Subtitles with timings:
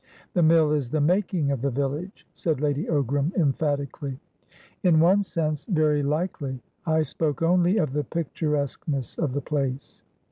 [0.33, 4.19] "The mill is the making of the village," said Lady Ogram, emphatically.
[4.81, 6.59] "In one sense, very likely.
[6.87, 10.01] I spoke only of the picturesqueness of the place."